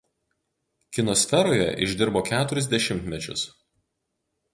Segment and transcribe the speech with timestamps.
[0.95, 3.45] Kino sferoje išdirbo keturis dešimtmečius.